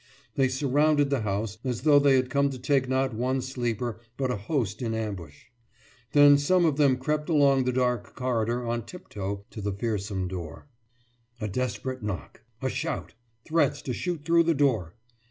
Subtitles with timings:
[0.33, 4.31] They surrounded the house as though they had come to take not one sleeper but
[4.31, 5.43] a host in ambush.
[6.13, 10.65] Then some of them crept along the dark corridor on tiptoe to the fearsome door.
[11.39, 13.13] A desperate knock a shout
[13.45, 14.95] threats to shoot through the door.